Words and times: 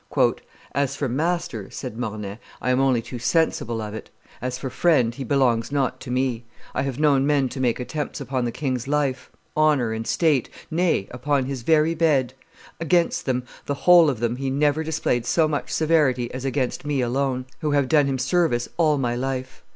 "As 0.73 0.95
for 0.95 1.07
master," 1.07 1.69
said 1.69 1.95
Mornay, 1.95 2.39
"I 2.59 2.71
am 2.71 2.79
only 2.79 3.03
too 3.03 3.19
sensible 3.19 3.81
of 3.83 3.93
it; 3.93 4.09
as 4.41 4.57
for 4.57 4.71
friend, 4.71 5.13
he 5.13 5.23
belongs 5.23 5.71
not 5.71 5.99
to 6.01 6.09
me: 6.09 6.43
I 6.73 6.81
have 6.81 6.97
known 6.99 7.27
men 7.27 7.49
to 7.49 7.59
make 7.59 7.79
attempts 7.79 8.19
upon 8.19 8.43
the 8.45 8.51
king's 8.51 8.87
life, 8.87 9.29
honor, 9.55 9.93
and 9.93 10.07
state, 10.07 10.49
nay, 10.71 11.07
upon 11.11 11.45
his 11.45 11.61
very 11.61 11.93
bed; 11.93 12.33
against 12.79 13.27
them, 13.27 13.43
the 13.67 13.75
whole 13.75 14.09
of 14.09 14.19
them, 14.19 14.37
he 14.37 14.49
never 14.49 14.83
displayed 14.83 15.27
so 15.27 15.47
much 15.47 15.69
severity 15.71 16.33
as 16.33 16.45
against 16.45 16.83
me 16.83 17.01
alone, 17.01 17.45
who 17.59 17.69
have 17.69 17.87
done 17.87 18.07
him 18.07 18.17
service 18.17 18.67
all 18.77 18.97
my 18.97 19.15
life." 19.15 19.61